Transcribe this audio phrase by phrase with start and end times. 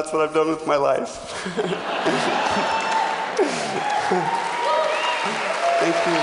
[0.00, 1.10] that's what I've done with my life.
[5.78, 6.16] Thank you.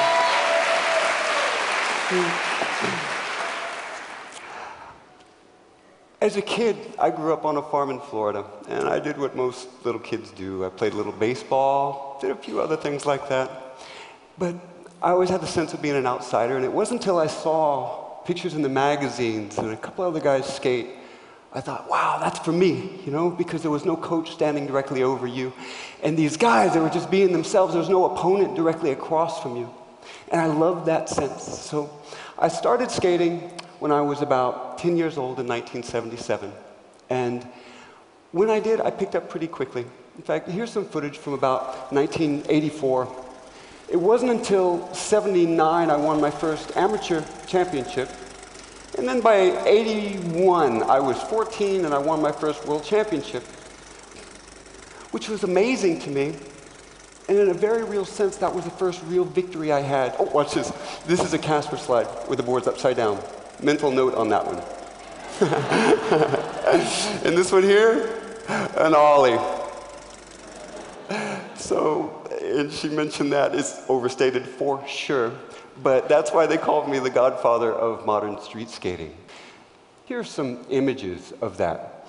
[6.20, 9.36] As a kid, I grew up on a farm in Florida, and I did what
[9.36, 10.66] most little kids do.
[10.66, 13.78] I played a little baseball, did a few other things like that.
[14.40, 14.56] But
[15.04, 18.24] I always had the sense of being an outsider, and it wasn't until I saw
[18.26, 20.88] pictures in the magazines and a couple other guys skate,
[21.54, 25.04] I thought, wow, that's for me, you know, because there was no coach standing directly
[25.04, 25.54] over you.
[26.04, 27.74] And these guys, they were just being themselves.
[27.74, 29.74] There was no opponent directly across from you.
[30.32, 31.44] And I loved that sense.
[31.44, 31.90] So
[32.38, 33.40] I started skating
[33.80, 36.52] when I was about 10 years old in 1977.
[37.10, 37.48] And
[38.32, 39.86] when I did, I picked up pretty quickly.
[40.18, 43.26] In fact, here's some footage from about 1984.
[43.90, 48.10] It wasn't until 79 I won my first amateur championship.
[48.98, 49.36] And then by
[49.68, 53.44] 81, I was 14 and I won my first world championship,
[55.12, 56.36] which was amazing to me.
[57.30, 60.16] And in a very real sense, that was the first real victory I had.
[60.18, 60.72] Oh, watch this.
[61.06, 63.22] This is a Casper slide with the boards upside down.
[63.62, 64.64] Mental note on that one.
[67.24, 68.20] and this one here,
[68.78, 69.38] an ollie.
[71.56, 75.34] So, and she mentioned that it's overstated for sure,
[75.84, 79.16] but that's why they called me the godfather of modern street skating.
[80.06, 82.08] Here's some images of that.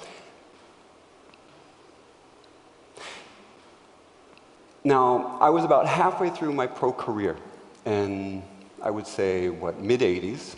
[4.84, 7.37] Now, I was about halfway through my pro career,
[7.84, 8.43] and
[8.81, 10.57] I would say, what, mid 80s.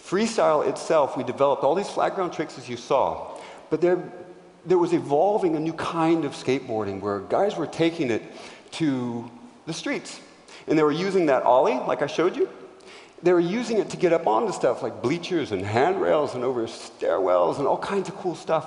[0.00, 3.38] Freestyle itself, we developed all these flat ground tricks as you saw,
[3.70, 4.02] but there,
[4.66, 8.22] there was evolving a new kind of skateboarding where guys were taking it
[8.72, 9.30] to
[9.66, 10.20] the streets.
[10.66, 12.48] And they were using that ollie, like I showed you.
[13.22, 16.66] They were using it to get up onto stuff like bleachers and handrails and over
[16.66, 18.66] stairwells and all kinds of cool stuff.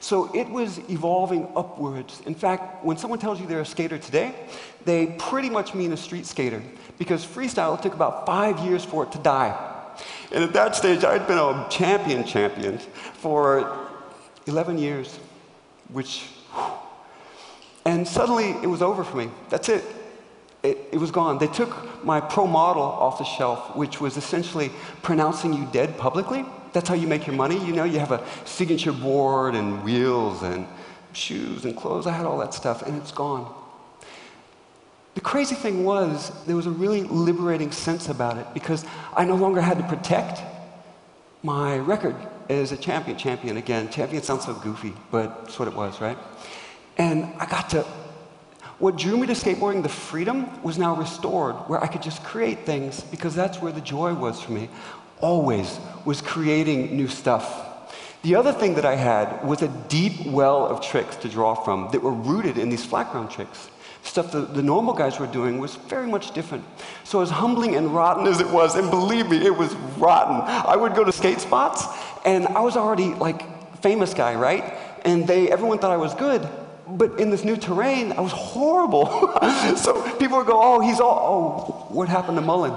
[0.00, 2.20] So it was evolving upwards.
[2.26, 4.34] In fact, when someone tells you they're a skater today,
[4.84, 6.62] they pretty much mean a street skater
[6.98, 9.56] because freestyle took about five years for it to die.
[10.32, 13.88] And at that stage, I'd been a champion champion for
[14.46, 15.18] 11 years,
[15.92, 16.26] which,
[17.84, 19.30] and suddenly it was over for me.
[19.50, 19.84] That's it.
[20.62, 21.38] It, it, was gone.
[21.38, 24.70] They took my pro model off the shelf, which was essentially
[25.02, 26.44] pronouncing you dead publicly.
[26.72, 27.64] That's how you make your money.
[27.64, 30.66] You know, you have a signature board and wheels and
[31.12, 32.06] shoes and clothes.
[32.06, 33.54] I had all that stuff, and it's gone.
[35.14, 38.84] The crazy thing was, there was a really liberating sense about it because
[39.16, 40.40] I no longer had to protect
[41.42, 42.14] my record
[42.48, 43.16] as a champion.
[43.16, 43.90] Champion again.
[43.90, 46.18] Champion sounds so goofy, but that's what it was, right?
[46.98, 47.84] And I got to,
[48.78, 52.64] what drew me to skateboarding, the freedom, was now restored, where I could just create
[52.64, 54.68] things because that's where the joy was for me.
[55.20, 57.64] Always was creating new stuff.
[58.22, 61.88] The other thing that I had was a deep well of tricks to draw from
[61.90, 63.70] that were rooted in these flat ground tricks.
[64.02, 66.64] Stuff that the normal guys were doing was very much different.
[67.02, 70.40] So as humbling and rotten as it was, and believe me, it was rotten.
[70.46, 71.84] I would go to skate spots,
[72.24, 73.42] and I was already like
[73.82, 74.74] famous guy, right?
[75.04, 76.48] And they, everyone thought I was good,
[76.90, 79.06] but in this new terrain, I was horrible.
[79.76, 82.74] so people would go, oh, he's all, oh, what happened to Mullen?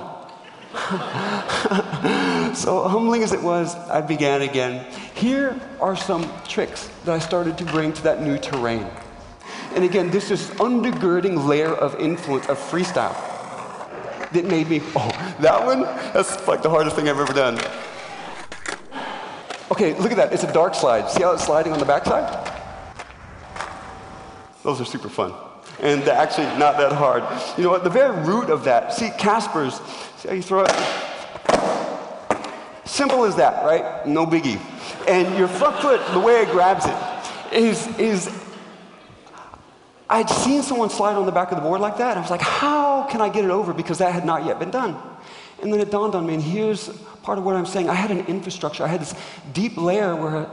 [2.56, 4.86] so humbling as it was, I began again.
[5.16, 8.88] Here are some tricks that I started to bring to that new terrain.
[9.76, 13.16] And again, this is undergirding layer of influence of freestyle
[14.32, 15.10] that made me, oh,
[15.40, 15.84] that one?
[16.14, 17.60] That's like the hardest thing I've ever done.
[19.72, 20.34] Okay, look at that.
[20.34, 21.10] It's a dark slide.
[21.10, 22.41] See how it's sliding on the backside?
[24.64, 25.34] Those are super fun.
[25.80, 27.24] And they're actually not that hard.
[27.58, 27.84] You know what?
[27.84, 29.80] The very root of that, see, Casper's,
[30.18, 30.72] see how you throw it?
[32.86, 34.06] Simple as that, right?
[34.06, 34.60] No biggie.
[35.08, 38.30] And your front foot, the way it grabs it, is, is
[40.10, 42.12] I'd seen someone slide on the back of the board like that.
[42.12, 43.74] And I was like, how can I get it over?
[43.74, 45.02] Because that had not yet been done.
[45.62, 46.90] And then it dawned on me, and here's
[47.24, 47.90] part of what I'm saying.
[47.90, 48.84] I had an infrastructure.
[48.84, 49.16] I had this
[49.54, 50.44] deep layer where,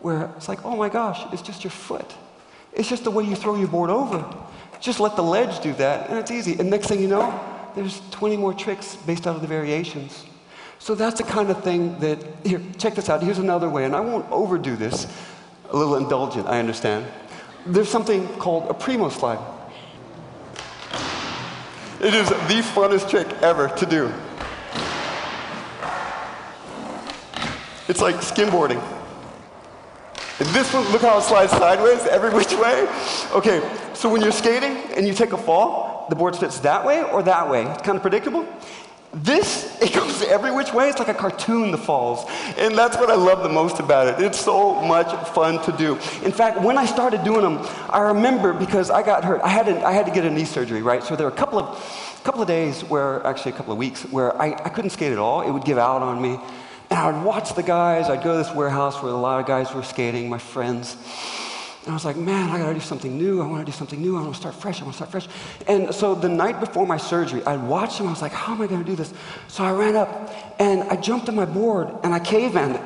[0.00, 2.14] where it's like, oh my gosh, it's just your foot.
[2.72, 4.24] It's just the way you throw your board over.
[4.80, 6.58] Just let the ledge do that, and it's easy.
[6.58, 7.38] And next thing you know,
[7.74, 10.24] there's 20 more tricks based out of the variations.
[10.78, 13.22] So that's the kind of thing that, here, check this out.
[13.22, 15.06] Here's another way, and I won't overdo this.
[15.70, 17.06] A little indulgent, I understand
[17.66, 19.38] there's something called a primo slide.
[22.00, 24.12] It is the funnest trick ever to do.
[27.88, 28.82] It's like skimboarding.
[30.46, 32.88] This one, look how it slides sideways, every which way.
[33.32, 33.60] Okay,
[33.94, 37.22] so when you're skating and you take a fall, the board fits that way or
[37.22, 37.64] that way.
[37.64, 38.46] It's kind of predictable.
[39.14, 40.88] This, it goes every which way.
[40.88, 42.24] It's like a cartoon, the falls.
[42.56, 44.24] And that's what I love the most about it.
[44.24, 45.94] It's so much fun to do.
[46.24, 47.58] In fact, when I started doing them,
[47.90, 49.40] I remember because I got hurt.
[49.42, 51.02] I had, to, I had to get a knee surgery, right?
[51.02, 54.02] So there were a couple of, couple of days where, actually a couple of weeks,
[54.04, 55.42] where I, I couldn't skate at all.
[55.42, 56.38] It would give out on me.
[56.92, 58.10] And I would watch the guys.
[58.10, 60.94] I'd go to this warehouse where a lot of guys were skating, my friends.
[61.84, 63.40] And I was like, man, I gotta do something new.
[63.40, 64.18] I wanna do something new.
[64.18, 64.78] I wanna start fresh.
[64.82, 65.26] I wanna start fresh.
[65.66, 68.08] And so the night before my surgery, I watched him.
[68.08, 69.14] I was like, how am I gonna do this?
[69.48, 72.82] So I ran up and I jumped on my board and I cavemaned it.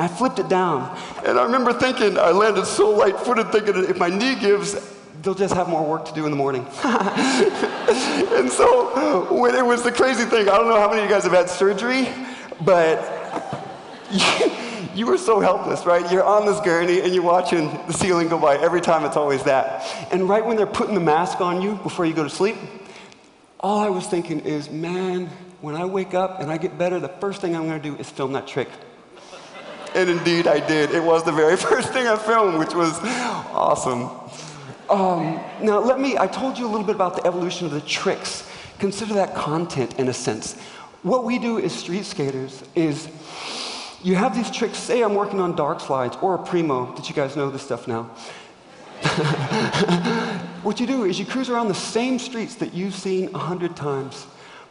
[0.00, 0.98] I flipped it down.
[1.24, 4.74] And I remember thinking, I landed so light footed, thinking if my knee gives,
[5.22, 6.66] they'll just have more work to do in the morning.
[6.82, 11.14] and so when it was the crazy thing, I don't know how many of you
[11.14, 12.08] guys have had surgery,
[12.64, 13.17] but
[14.94, 16.10] you were so helpless, right?
[16.10, 18.56] You're on this gurney and you're watching the ceiling go by.
[18.56, 19.84] Every time it's always that.
[20.12, 22.56] And right when they're putting the mask on you before you go to sleep,
[23.60, 25.26] all I was thinking is, man,
[25.60, 27.96] when I wake up and I get better, the first thing I'm going to do
[27.96, 28.68] is film that trick.
[29.94, 30.92] and indeed, I did.
[30.92, 32.98] It was the very first thing I filmed, which was
[33.52, 34.10] awesome.
[34.88, 37.80] Um, now, let me, I told you a little bit about the evolution of the
[37.82, 38.48] tricks.
[38.78, 40.58] Consider that content in a sense.
[41.02, 43.08] What we do as street skaters is
[44.02, 44.78] you have these tricks.
[44.78, 46.94] Say I'm working on dark slides or a primo.
[46.94, 48.04] Did you guys know this stuff now?
[50.62, 53.76] what you do is you cruise around the same streets that you've seen a hundred
[53.76, 54.26] times.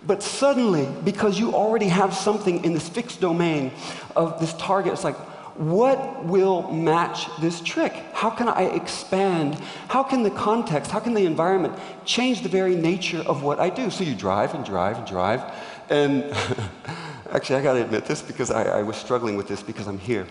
[0.06, 3.72] But suddenly, because you already have something in this fixed domain
[4.16, 5.18] of this target, it's like,
[5.58, 7.94] what will match this trick?
[8.14, 9.56] How can I expand?
[9.88, 13.70] How can the context, how can the environment change the very nature of what I
[13.70, 13.90] do?
[13.90, 15.42] So you drive and drive and drive,
[15.90, 16.34] and
[17.32, 20.00] Actually, I got to admit this because I, I, was struggling with this because I'm
[20.00, 20.26] here.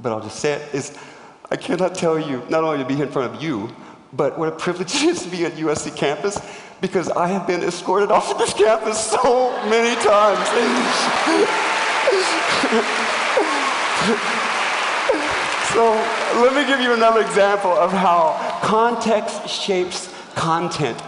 [0.00, 0.98] But I'll just say it is
[1.50, 3.70] I cannot tell you, not only to be here in front of you,
[4.12, 6.40] but what a privilege it is to be at USC campus
[6.80, 10.48] because I have been escorted off of this campus so many times.
[15.72, 15.92] so
[16.42, 21.00] let me give you another example of how context shapes content.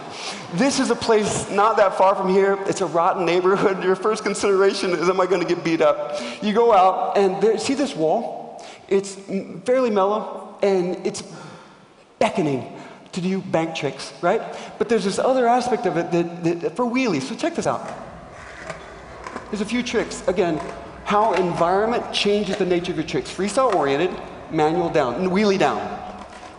[0.53, 2.57] This is a place not that far from here.
[2.65, 3.83] It's a rotten neighborhood.
[3.83, 6.19] Your first consideration is, am I going to get beat up?
[6.41, 8.65] You go out and there, see this wall?
[8.87, 9.15] It's
[9.65, 11.23] fairly mellow and it's
[12.19, 12.71] beckoning
[13.11, 14.41] to do bank tricks, right?
[14.77, 17.23] But there's this other aspect of it that, that, for wheelies.
[17.23, 17.87] So check this out.
[19.51, 20.27] There's a few tricks.
[20.27, 20.59] Again,
[21.03, 23.29] how environment changes the nature of your tricks.
[23.29, 24.09] Freestyle oriented,
[24.55, 25.79] manual down, wheelie down.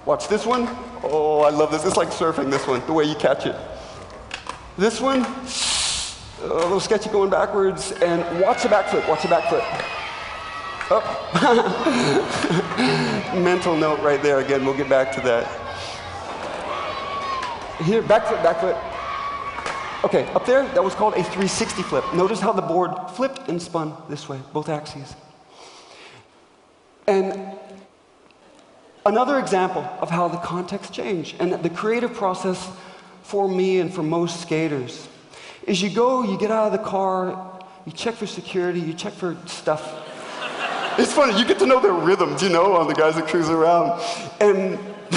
[0.05, 0.69] Watch this one.
[1.03, 1.85] Oh, I love this.
[1.85, 3.57] It's like surfing, this one, the way you catch it.
[4.79, 5.25] This one,
[6.43, 9.65] a little sketchy going backwards, and watch the back foot, watch the back foot.
[10.89, 11.03] Oh.
[13.43, 15.47] Mental note right there again, we'll get back to that.
[17.83, 18.77] Here, back foot, back foot.
[20.05, 22.05] Okay, up there, that was called a 360 flip.
[22.15, 25.17] Notice how the board flipped and spun this way, both axes.
[27.09, 27.59] And
[29.07, 32.71] another example of how the context change and the creative process
[33.23, 35.09] for me and for most skaters
[35.67, 39.13] is you go, you get out of the car, you check for security, you check
[39.13, 40.05] for stuff.
[40.99, 43.49] it's funny, you get to know their rhythms, you know, on the guys that cruise
[43.49, 44.01] around.
[44.41, 44.79] And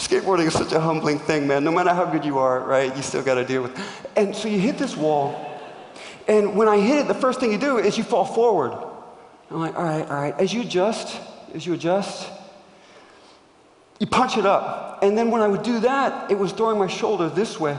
[0.00, 1.64] skateboarding is such a humbling thing, man.
[1.64, 3.78] No matter how good you are, right, you still got to deal with.
[4.16, 5.60] And so you hit this wall,
[6.28, 8.72] and when I hit it, the first thing you do is you fall forward.
[9.50, 10.34] I'm like, all right, all right.
[10.38, 11.20] As you adjust,
[11.54, 12.30] as you adjust,
[13.98, 15.02] you punch it up.
[15.02, 17.78] And then when I would do that, it was throwing my shoulder this way,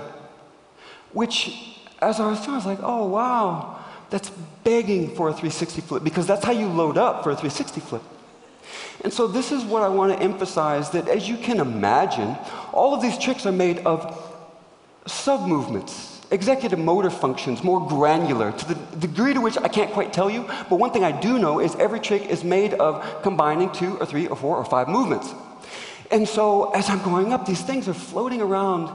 [1.14, 4.30] which, as I was doing, I was like, oh, wow, that's
[4.64, 8.04] begging for a 360 flip because that's how you load up for a 360 flip.
[9.04, 12.36] And so, this is what I want to emphasize that as you can imagine,
[12.74, 14.24] all of these tricks are made of
[15.06, 20.14] sub movements, executive motor functions, more granular, to the degree to which I can't quite
[20.14, 20.46] tell you.
[20.70, 24.06] But one thing I do know is every trick is made of combining two or
[24.06, 25.34] three or four or five movements.
[26.10, 28.90] And so as I'm going up, these things are floating around,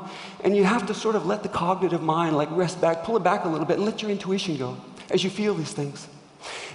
[0.45, 3.23] and you have to sort of let the cognitive mind like rest back, pull it
[3.23, 4.77] back a little bit, and let your intuition go
[5.11, 6.09] as you feel these things.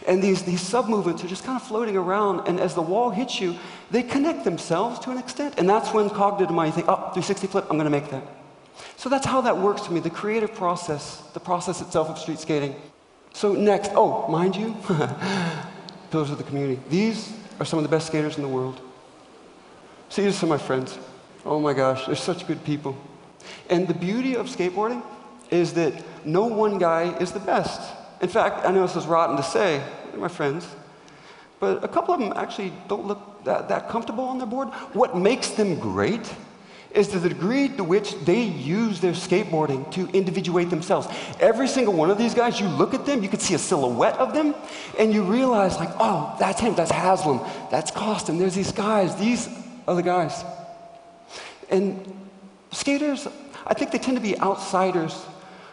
[0.08, 3.42] And these, these sub-movements are just kind of floating around, and as the wall hits
[3.42, 3.56] you,
[3.92, 5.56] they connect themselves to an extent.
[5.58, 8.24] And that's when cognitive mind, you think, oh, 360 flip, I'm gonna make that.
[8.96, 12.40] So that's how that works to me, the creative process, the process itself of street
[12.40, 12.76] skating.
[13.34, 14.76] So next, oh, mind you,
[16.12, 16.82] pillars of the community.
[16.90, 18.82] These are some of the best skaters in the world.
[20.10, 20.98] See, these are my friends.
[21.46, 22.98] Oh my gosh, they're such good people.
[23.70, 25.04] And the beauty of skateboarding
[25.50, 25.94] is that
[26.26, 27.94] no one guy is the best.
[28.22, 30.68] In fact, I know this is rotten to say, they're my friends,
[31.60, 34.70] but a couple of them actually don't look that, that comfortable on their board.
[34.94, 36.34] What makes them great
[36.98, 41.08] is to the degree to which they use their skateboarding to individuate themselves.
[41.40, 44.16] Every single one of these guys, you look at them, you can see a silhouette
[44.18, 44.56] of them,
[44.98, 47.40] and you realize, like, oh, that's him, that's Haslam,
[47.70, 49.48] that's Koston, there's these guys, these
[49.88, 50.44] are the guys.
[51.70, 52.28] And
[52.72, 53.28] skaters,
[53.66, 55.24] I think they tend to be outsiders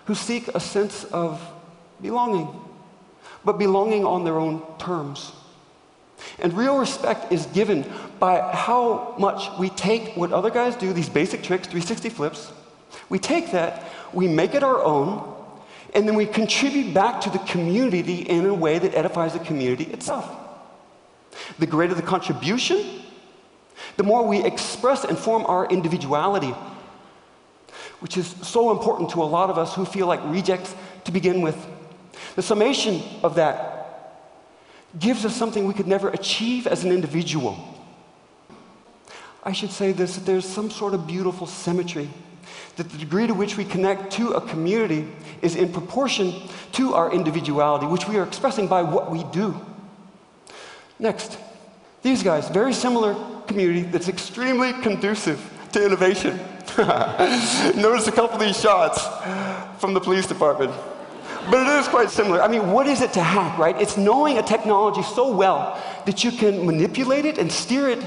[0.04, 1.40] who seek a sense of
[2.02, 2.48] belonging,
[3.44, 5.32] but belonging on their own terms.
[6.38, 7.84] And real respect is given
[8.18, 12.52] by how much we take what other guys do, these basic tricks, 360 flips,
[13.08, 15.32] we take that, we make it our own,
[15.94, 19.84] and then we contribute back to the community in a way that edifies the community
[19.84, 20.28] itself.
[21.58, 23.02] The greater the contribution,
[23.96, 26.54] the more we express and form our individuality,
[28.00, 30.74] which is so important to a lot of us who feel like rejects
[31.04, 31.56] to begin with.
[32.34, 33.73] The summation of that
[34.98, 37.56] gives us something we could never achieve as an individual.
[39.42, 42.08] I should say this that there's some sort of beautiful symmetry,
[42.76, 45.06] that the degree to which we connect to a community
[45.42, 46.34] is in proportion
[46.72, 49.54] to our individuality, which we are expressing by what we do.
[50.98, 51.38] Next,
[52.02, 53.14] these guys, very similar
[53.46, 55.40] community that's extremely conducive
[55.72, 56.38] to innovation.
[56.78, 59.06] Notice a couple of these shots
[59.78, 60.72] from the police department.
[61.50, 62.42] But it is quite similar.
[62.42, 63.80] I mean, what is it to hack, right?
[63.80, 68.02] It's knowing a technology so well that you can manipulate it and steer it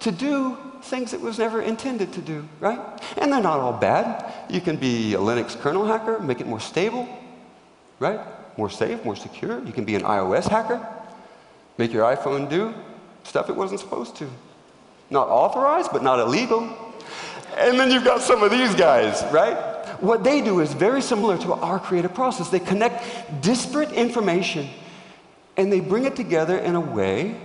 [0.00, 2.78] to do things it was never intended to do, right?
[3.16, 4.32] And they're not all bad.
[4.50, 7.08] You can be a Linux kernel hacker, make it more stable,
[8.00, 8.20] right?
[8.58, 9.64] More safe, more secure.
[9.64, 10.86] You can be an iOS hacker,
[11.78, 12.74] make your iPhone do
[13.24, 14.28] stuff it wasn't supposed to.
[15.10, 16.62] Not authorized, but not illegal.
[17.56, 19.73] And then you've got some of these guys, right?
[20.00, 22.48] What they do is very similar to our creative process.
[22.48, 23.04] They connect
[23.42, 24.68] disparate information
[25.56, 27.36] and they bring it together in a way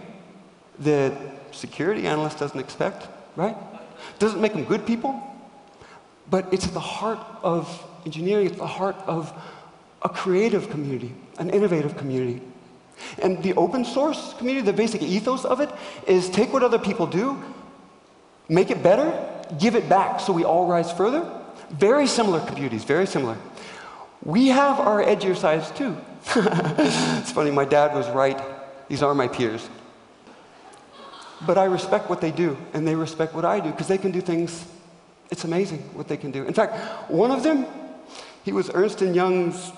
[0.80, 1.14] that
[1.52, 3.56] security analyst doesn't expect, right?
[4.18, 5.22] Doesn't make them good people,
[6.30, 9.34] but it's at the heart of engineering, it's the heart of
[10.02, 12.42] a creative community, an innovative community.
[13.22, 15.70] And the open source community, the basic ethos of it
[16.08, 17.42] is take what other people do,
[18.48, 19.28] make it better,
[19.58, 21.39] give it back so we all rise further,
[21.72, 23.38] very similar communities, very similar.
[24.24, 25.96] We have our edgier sides too.
[26.36, 28.40] it's funny, my dad was right.
[28.88, 29.70] These are my peers.
[31.46, 34.12] But I respect what they do, and they respect what I do, because they can
[34.12, 34.66] do things,
[35.32, 36.44] it's amazing what they can do.
[36.44, 37.66] In fact, one of them,
[38.44, 39.72] he was Ernst & Young's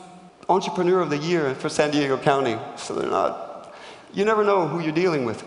[0.49, 2.57] Entrepreneur of the Year for San Diego County.
[2.77, 3.73] So they're not,
[4.13, 5.43] you never know who you're dealing with.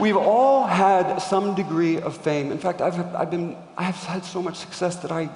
[0.00, 2.52] We've all had some degree of fame.
[2.52, 5.28] In fact, I've, I've, been, I've had so much success that I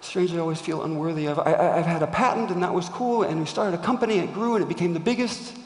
[0.00, 1.38] strangely always feel unworthy of.
[1.38, 4.32] I, have had a patent, and that was cool, and we started a company, it
[4.34, 5.56] grew, and it became the biggest.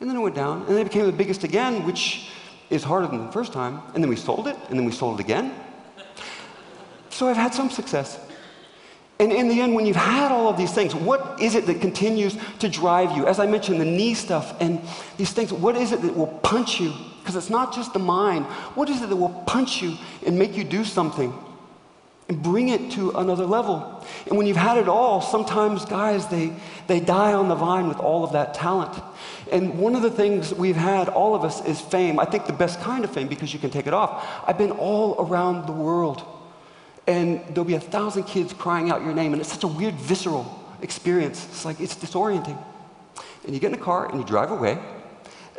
[0.00, 2.30] And then it went down, and then it became the biggest again, which
[2.70, 3.82] is harder than the first time.
[3.94, 5.54] And then we sold it, and then we sold it again.
[7.10, 8.18] So I've had some success.
[9.20, 11.82] And in the end, when you've had all of these things, what is it that
[11.82, 13.26] continues to drive you?
[13.26, 14.80] As I mentioned, the knee stuff and
[15.18, 16.94] these things, what is it that will punch you?
[17.18, 18.46] Because it's not just the mind.
[18.74, 21.34] What is it that will punch you and make you do something
[22.30, 24.02] and bring it to another level?
[24.26, 26.54] And when you've had it all, sometimes guys, they,
[26.86, 29.02] they die on the vine with all of that talent.
[29.52, 32.18] And one of the things we've had, all of us, is fame.
[32.18, 34.26] I think the best kind of fame because you can take it off.
[34.46, 36.26] I've been all around the world
[37.10, 39.94] and there'll be a thousand kids crying out your name, and it's such a weird,
[39.94, 40.46] visceral
[40.80, 41.44] experience.
[41.46, 42.56] It's like, it's disorienting.
[43.44, 44.78] And you get in a car and you drive away,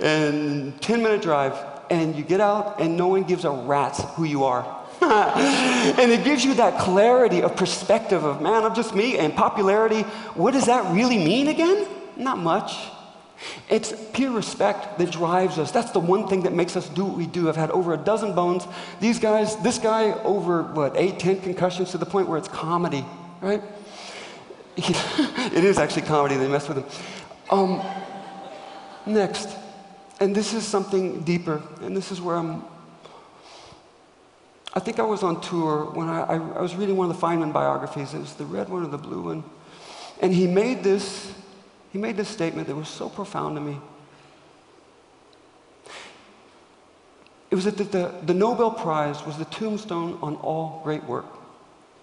[0.02, 1.54] and 10 minute drive,
[1.90, 4.64] and you get out, and no one gives a rat's who you are.
[5.02, 10.04] and it gives you that clarity of perspective of, man, I'm just me, and popularity,
[10.36, 11.86] what does that really mean again?
[12.16, 12.78] Not much.
[13.70, 15.72] It's peer respect that drives us.
[15.72, 17.50] That's the one thing that makes us do what we do.
[17.50, 18.68] I've had over a dozen bones.
[19.00, 23.06] These guys, this guy, over what, eight, ten concussions to the point where it's comedy,
[23.42, 23.62] right?
[24.78, 26.86] it is actually comedy, they mess with him.
[27.50, 27.82] Um,
[29.06, 29.50] next,
[30.20, 32.64] and this is something deeper, and this is where I'm.
[34.74, 37.28] I think I was on tour when I, I, I was reading one of the
[37.28, 38.14] Feynman biographies.
[38.14, 39.44] It was the red one or the blue one.
[40.22, 41.34] And he made this
[41.92, 43.78] he made this statement that was so profound to me.
[47.50, 51.26] It was that the, the, Nobel Prize was the tombstone on all great work.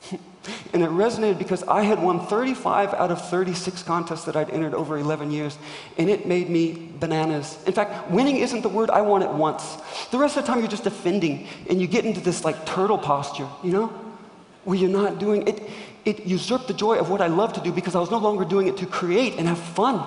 [0.13, 4.75] and it resonated because I had won 35 out of 36 contests that I'd entered
[4.75, 5.57] over 11 years,
[5.97, 7.57] and it made me bananas.
[7.67, 9.79] In fact, winning isn't the word I want it once.
[10.11, 12.99] The rest of the time, you're just defending, and you get into this like turtle
[12.99, 13.87] posture, you know,
[14.65, 15.63] where you're not doing it
[16.05, 18.45] it usurped the joy of what I love to do because I was no longer
[18.45, 20.07] doing it to create and have fun.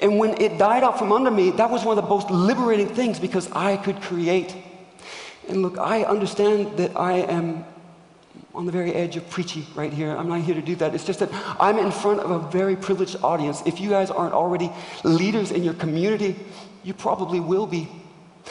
[0.00, 2.88] And when it died out from under me, that was one of the most liberating
[2.88, 4.54] things because I could create.
[5.48, 7.64] And look, I understand that I am
[8.54, 10.16] on the very edge of preachy right here.
[10.16, 10.94] I'm not here to do that.
[10.94, 11.30] It's just that
[11.60, 13.62] I'm in front of a very privileged audience.
[13.66, 14.70] If you guys aren't already
[15.02, 16.36] leaders in your community,
[16.84, 17.88] you probably will be.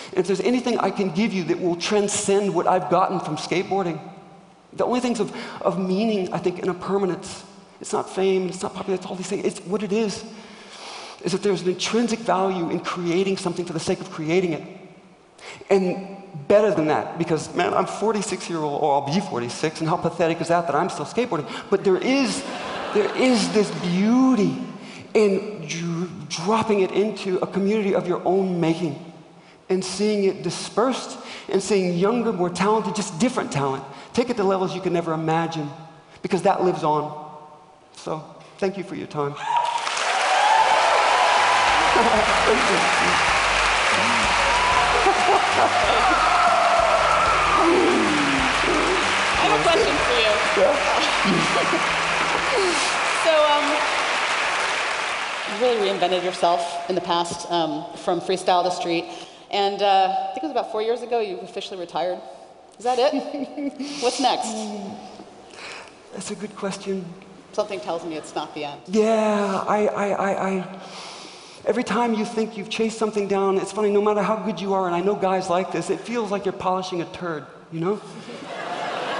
[0.09, 3.37] And if there's anything I can give you that will transcend what I've gotten from
[3.37, 3.99] skateboarding,
[4.77, 7.43] the only things of, of meaning, I think, in a permanence,
[7.79, 9.45] it's not fame, it's not popularity, it's all these things.
[9.45, 10.23] It's what it is,
[11.23, 14.63] is that there's an intrinsic value in creating something for the sake of creating it.
[15.69, 19.89] And better than that, because man, I'm 46 year old, or I'll be 46, and
[19.89, 21.49] how pathetic is that that I'm still skateboarding?
[21.69, 22.43] But there is,
[22.93, 24.57] there is this beauty
[25.13, 29.12] in dr- dropping it into a community of your own making
[29.69, 31.17] and seeing it dispersed
[31.49, 33.83] and seeing younger, more talented, just different talent.
[34.13, 35.69] Take it to levels you can never imagine
[36.21, 37.31] because that lives on.
[37.95, 38.23] So,
[38.57, 39.35] thank you for your time.
[49.35, 50.31] I have a question for you.
[53.23, 53.65] so, um,
[55.49, 59.05] you really reinvented yourself in the past um, from freestyle to street,
[59.53, 62.19] and uh, I think it was about four years ago you officially retired.
[62.79, 63.13] Is that it?
[64.01, 64.51] What's next?
[66.11, 67.05] That's a good question.
[67.53, 68.81] Something tells me it's not the end.
[68.87, 70.79] Yeah, I, I, I, I,
[71.65, 74.73] every time you think you've chased something down, it's funny, no matter how good you
[74.73, 77.79] are, and I know guys like this, it feels like you're polishing a turd, you
[77.79, 77.93] know?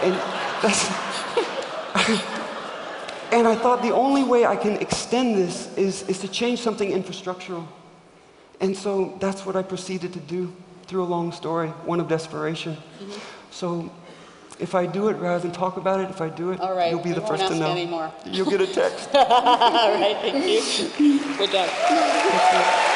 [0.01, 0.15] and
[0.63, 0.87] that's,
[3.31, 6.91] and I thought the only way I can extend this is, is to change something
[6.91, 7.67] infrastructural.
[8.59, 10.53] And so that's what I proceeded to do
[10.87, 12.75] through a long story, one of desperation.
[12.75, 13.19] Mm-hmm.
[13.51, 13.91] So
[14.59, 16.91] if I do it rather than talk about it, if I do it, All right,
[16.91, 17.71] you'll be we the first to know.
[17.71, 18.11] anymore.
[18.25, 19.09] You'll get a text.
[19.15, 21.19] All right, thank you.
[21.39, 22.89] We're done.